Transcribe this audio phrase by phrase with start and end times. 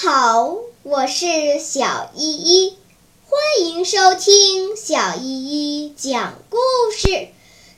[0.00, 2.78] 好，我是小依依，
[3.24, 6.56] 欢迎收听小依依讲故
[6.96, 7.30] 事。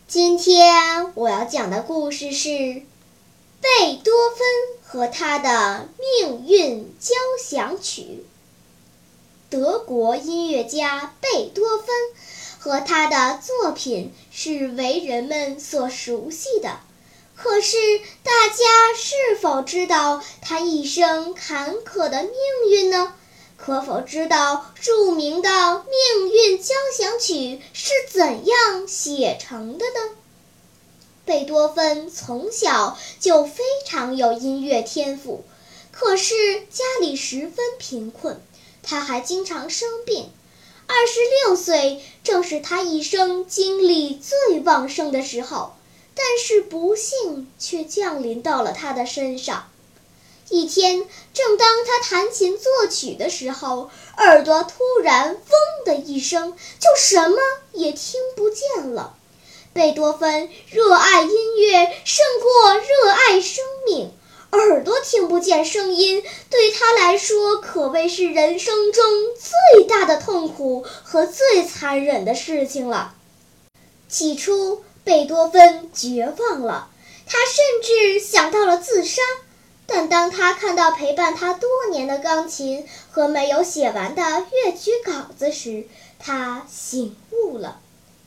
[0.07, 2.49] 今天我要讲的故事是
[3.63, 4.47] 《贝多芬
[4.83, 8.03] 和他的命运交响曲》。
[9.49, 11.87] 德国音乐家贝多芬
[12.59, 16.81] 和他的作品是为人们所熟悉的。
[17.43, 17.77] 可是，
[18.23, 23.15] 大家是否知道他一生坎坷的命运呢？
[23.57, 25.49] 可否知道著名的
[25.85, 27.35] 《命运交响曲》
[27.73, 30.17] 是怎样写成的呢？
[31.25, 35.45] 贝多芬从小就非常有音乐天赋，
[35.93, 36.35] 可是
[36.71, 38.43] 家里十分贫困，
[38.83, 40.31] 他还经常生病。
[40.87, 45.75] 二十六岁正是他一生精力最旺盛的时候。
[46.15, 49.69] 但是不幸却降临到了他的身上。
[50.49, 55.53] 一天，正当他弹琴作曲的时候，耳朵突然“嗡”
[55.87, 57.37] 的一声，就什么
[57.73, 59.15] 也听不见了。
[59.73, 64.13] 贝多芬热爱音乐胜过热爱生命，
[64.51, 69.05] 耳朵听不见声音，对他来说可谓是人生中
[69.37, 73.15] 最大的痛苦和最残忍的事情了。
[74.09, 74.83] 起初。
[75.05, 76.89] 贝多芬绝望了，
[77.27, 79.23] 他甚至想到了自杀。
[79.87, 85.87] 但当他看到陪伴他多年的钢琴和没有写完的乐曲稿子时，
[86.19, 87.81] 他醒悟了。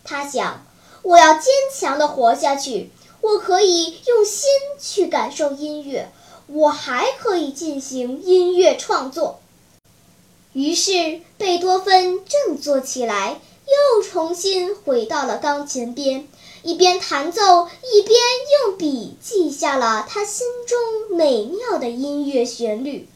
[0.03, 0.65] 他想：
[1.03, 2.89] 我要坚强地活下去，
[3.21, 6.11] 我可以用心去感受音乐，
[6.47, 9.39] 我还可以进行音乐创作。
[10.52, 16.27] 于是，贝多芬振作起来，又重新回到了钢琴边。
[16.64, 18.19] 一边弹奏，一边
[18.66, 23.09] 用笔记下了他心中美妙的音乐旋律。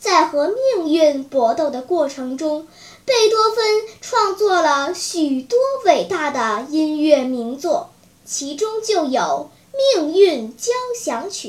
[0.00, 2.66] 在和命运搏斗的过程中，
[3.04, 3.64] 贝多芬
[4.00, 7.90] 创作了许多伟大的音乐名作，
[8.24, 9.50] 其中就有
[10.00, 11.48] 《命运交响曲》。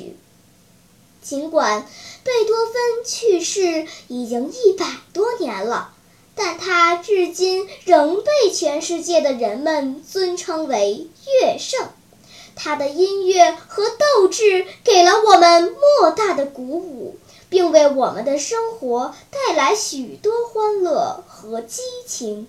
[1.28, 1.88] 尽管
[2.24, 5.94] 贝多芬去世已经一百多年了。
[6.36, 11.08] 但他至今仍被全世界的人们尊称为
[11.42, 11.90] 乐圣，
[12.56, 17.18] 他的音乐和斗志给了我们莫大的鼓舞，
[17.50, 22.48] 并为我们的生活带来许多欢乐和激情。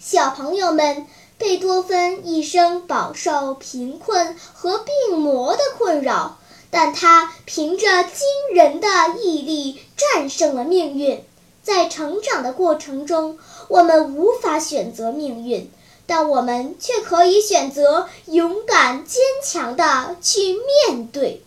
[0.00, 1.06] 小朋友们，
[1.38, 6.38] 贝多芬一生饱受贫困和病魔的困扰，
[6.70, 8.88] 但他凭着惊人的
[9.20, 11.22] 毅力战胜了命运。
[11.66, 15.68] 在成长的过程中，我们无法选择命运，
[16.06, 20.54] 但我们却可以选择勇敢坚强的去
[20.86, 21.44] 面对。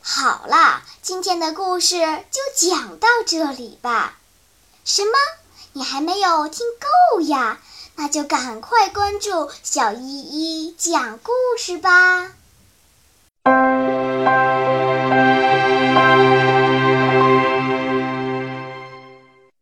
[0.00, 1.98] 好啦，今天的故事
[2.30, 4.18] 就讲到这里吧。
[4.86, 5.12] 什么？
[5.74, 7.60] 你还没有听够呀？
[7.96, 12.32] 那就赶快关注小依依讲故事吧。